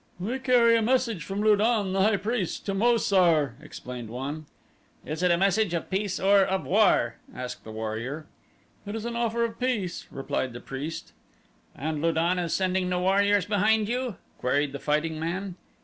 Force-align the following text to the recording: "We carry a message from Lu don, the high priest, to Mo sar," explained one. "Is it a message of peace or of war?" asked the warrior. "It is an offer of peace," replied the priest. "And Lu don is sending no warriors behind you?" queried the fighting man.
"We 0.19 0.39
carry 0.39 0.75
a 0.75 0.81
message 0.81 1.23
from 1.23 1.41
Lu 1.43 1.55
don, 1.55 1.93
the 1.93 2.01
high 2.01 2.17
priest, 2.17 2.65
to 2.65 2.73
Mo 2.73 2.97
sar," 2.97 3.53
explained 3.61 4.09
one. 4.09 4.47
"Is 5.05 5.21
it 5.21 5.29
a 5.29 5.37
message 5.37 5.75
of 5.75 5.91
peace 5.91 6.19
or 6.19 6.39
of 6.39 6.65
war?" 6.65 7.17
asked 7.35 7.63
the 7.63 7.71
warrior. 7.71 8.25
"It 8.87 8.95
is 8.95 9.05
an 9.05 9.15
offer 9.15 9.43
of 9.43 9.59
peace," 9.59 10.07
replied 10.09 10.53
the 10.53 10.59
priest. 10.59 11.13
"And 11.75 12.01
Lu 12.01 12.11
don 12.11 12.39
is 12.39 12.51
sending 12.51 12.89
no 12.89 13.01
warriors 13.01 13.45
behind 13.45 13.87
you?" 13.87 14.15
queried 14.39 14.71
the 14.71 14.79
fighting 14.79 15.19
man. 15.19 15.53